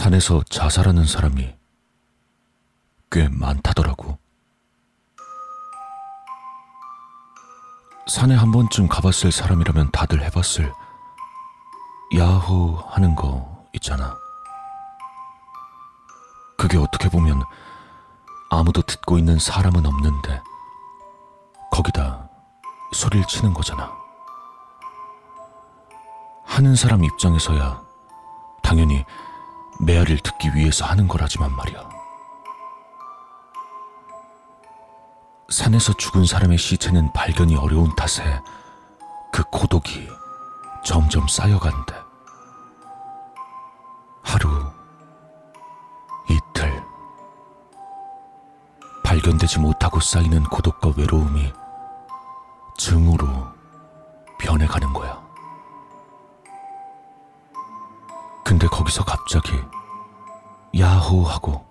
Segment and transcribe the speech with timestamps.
[0.00, 1.54] 산에서 자살하는 사람이
[3.10, 4.16] 꽤 많다더라고.
[8.06, 10.72] 산에 한 번쯤 가봤을 사람이라면 다들 해봤을
[12.16, 14.16] 야호 하는 거 있잖아.
[16.56, 17.42] 그게 어떻게 보면
[18.48, 20.40] 아무도 듣고 있는 사람은 없는데
[21.70, 22.26] 거기다
[22.94, 23.92] 소리를 치는 거잖아.
[26.46, 27.82] 하는 사람 입장에서야
[28.62, 29.04] 당연히
[29.80, 31.88] 메아리를 듣기 위해서 하는 거라지만 말이야.
[35.48, 38.22] 산에서 죽은 사람의 시체는 발견이 어려운 탓에
[39.32, 40.08] 그 고독이
[40.84, 41.94] 점점 쌓여간대.
[44.22, 44.48] 하루,
[46.28, 46.84] 이틀.
[49.02, 51.52] 발견되지 못하고 쌓이는 고독과 외로움이
[52.76, 53.26] 증오로
[54.38, 55.20] 변해가는 거야.
[58.44, 59.52] 근데 거기서 갑자기
[60.78, 61.64] 야호 하고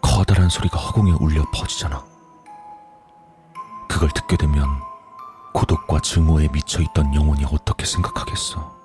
[0.00, 2.04] 커다란 소리가 허공에 울려 퍼지잖아.
[3.88, 4.68] 그걸 듣게 되면
[5.52, 8.76] 고독과 증오에 미쳐 있던 영혼이 어떻게 생각하겠어?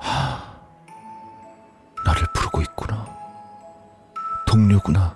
[0.00, 0.42] 하,
[2.04, 3.06] 나를 부르고 있구나.
[4.46, 5.14] 동료구나.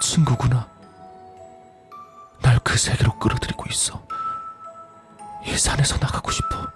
[0.00, 0.68] 친구구나.
[2.42, 4.00] 날 그 세계로 끌어들이고 있어.
[5.44, 6.66] 이 산에서 나가고 싶어.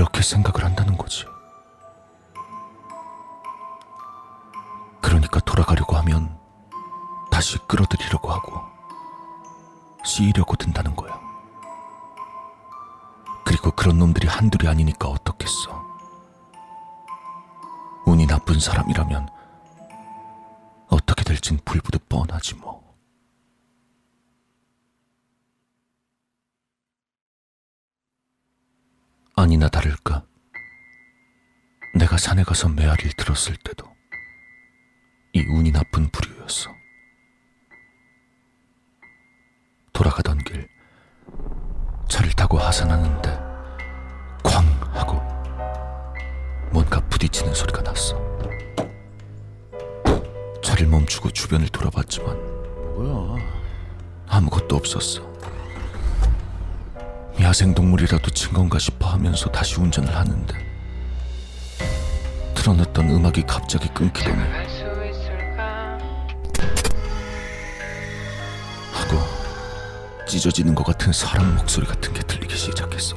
[0.00, 1.26] 이렇게 생각을 한다는 거지.
[5.02, 6.38] 그러니까 돌아가려고 하면
[7.30, 8.62] 다시 끌어들이려고 하고
[10.02, 11.20] 씌이려고 든다는 거야.
[13.44, 15.84] 그리고 그런 놈들이 한둘이 아니니까 어떻겠어.
[18.06, 19.28] 운이 나쁜 사람이라면
[20.88, 22.89] 어떻게 될진 불부듯 뻔하지 뭐.
[29.40, 30.22] 아니나 다를까.
[31.94, 33.86] 내가 산에 가서 메아리를 들었을 때도
[35.32, 36.70] 이 운이 나쁜 부류였어.
[39.94, 40.68] 돌아가던 길
[42.08, 43.30] 차를 타고 하산하는데
[44.44, 45.20] 쾅 하고
[46.70, 48.20] 뭔가 부딪히는 소리가 났어.
[50.62, 52.36] 차를 멈추고 주변을 돌아봤지만
[52.94, 53.42] 뭐야?
[54.28, 55.29] 아무것도 없었어.
[57.40, 60.54] 야생동물이라도 친 건가 싶어 하면서 다시 운전을 하는데
[62.54, 64.42] 틀어냈던 음악이 갑자기 끊기더니?
[68.92, 73.16] 하고 찢어지는 것 같은 사람 목소리 같은 게 들리기 시작했어.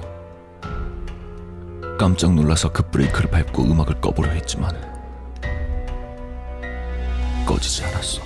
[1.99, 4.71] 깜짝 놀라서 급브레이크를 밟고 음악을 꺼보려 했지만
[7.45, 8.21] 꺼지지 않았어.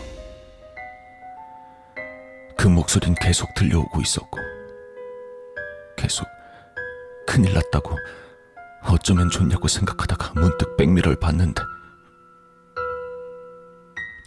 [2.55, 4.56] 그 목소린 계속 들려오고 있었고
[5.97, 6.27] 계속
[7.27, 7.97] 큰일 났다고
[8.83, 11.61] 어쩌면 좋냐고 생각하다가 문득 백미러를 봤는데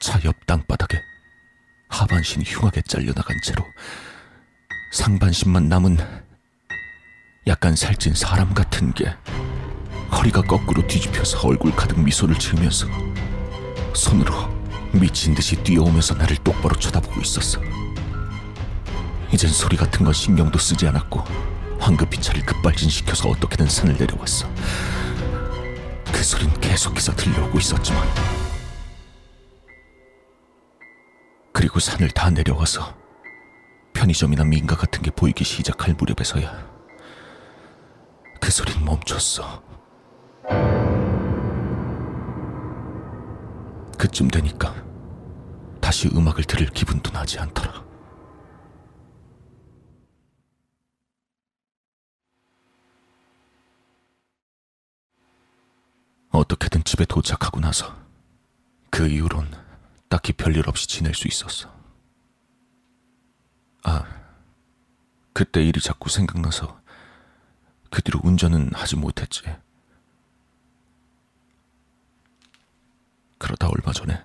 [0.02, 1.00] 차 옆 땅바닥에
[1.88, 3.64] 하반신이 흉하게 잘려나간 채로
[4.92, 5.96] 상반신만 남은
[7.46, 9.14] 약간 살찐 사람 같은 게
[10.12, 12.86] 허리가 거꾸로 뒤집혀서 얼굴 가득 미소를 지으면서
[13.94, 14.34] 손으로
[14.92, 17.60] 미친 듯이 뛰어오면서 나를 똑바로 쳐다보고 있었어.
[19.32, 21.22] 이젠 소리 같은 건 신경도 쓰지 않았고
[21.80, 24.48] 황급히 차를 급발진시켜서 어떻게든 산을 내려왔어.
[26.12, 28.06] 그 소린 계속해서 들려오고 있었지만
[31.52, 32.94] 그리고 산을 다 내려와서
[33.94, 36.68] 편의점이나 민가 같은 게 보이기 시작할 무렵에서야
[38.40, 39.62] 그 소린 멈췄어.
[43.98, 44.74] 그쯤 되니까
[45.80, 47.84] 다시 음악을 들을 기분도 나지 않더라.
[56.32, 57.96] 어떻게든 집에 도착하고 나서
[58.90, 59.50] 그 이후론
[60.10, 61.74] 딱히 별일 없이 지낼 수 있었어.
[63.84, 64.04] 아,
[65.32, 66.78] 그때 일이 자꾸 생각나서
[67.90, 69.42] 그 뒤로 운전은 하지 못했지.
[73.38, 74.22] 그러다 얼마 전에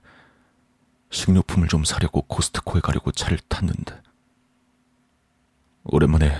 [1.11, 4.01] 식료품을 좀 사려고 코스트코에 가려고 차를 탔는데
[5.85, 6.35] 오랜만에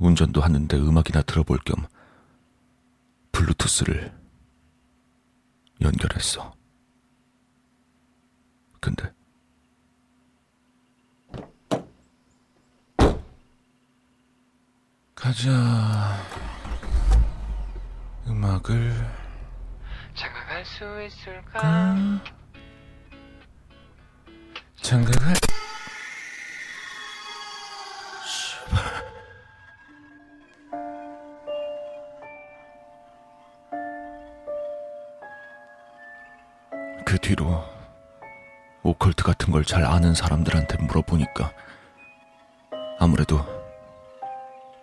[0.00, 1.86] 운전도 하는데 음악이나 들어볼 겸
[3.30, 4.25] 블루투스를
[5.80, 6.54] 연결했어.
[8.80, 9.12] 근데
[15.14, 16.16] 가자.
[18.26, 18.92] 음악을
[20.14, 21.60] 자각할 수 있을까?
[21.60, 21.94] 까
[24.82, 25.34] 장가갈
[37.16, 37.64] 그 뒤로
[38.82, 41.50] 오컬트 같은 걸 잘 아는 사람들한테 물어보니까
[42.98, 43.40] 아무래도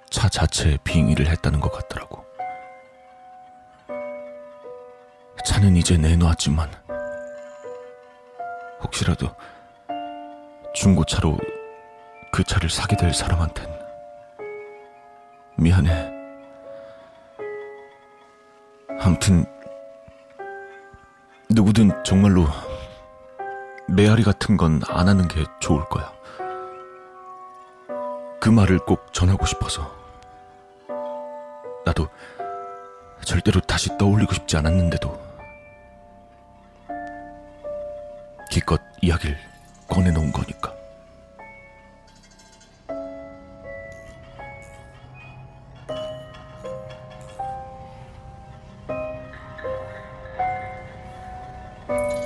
[0.10, 2.26] 차 자체에 빙의를 했다는 것 같더라고.
[5.46, 6.72] 차는 이제 내놓았지만
[8.82, 9.28] 혹시라도
[10.74, 11.38] 중고차로
[12.32, 13.68] 그 차를 사게 될 사람한텐
[15.58, 16.12] 미안해.
[19.00, 19.46] 아무튼
[21.54, 22.48] 누구든 정말로
[23.88, 26.12] 메아리 같은 건 안 하는 게 좋을 거야.
[28.40, 29.94] 그 말을 꼭 전하고 싶어서.
[31.86, 32.08] 나도
[33.24, 35.22] 절대로 다시 떠올리고 싶지 않았는데도
[38.50, 39.38] 기껏 이야기를
[39.88, 40.74] 꺼내놓은 거니까.
[51.88, 52.23] 了。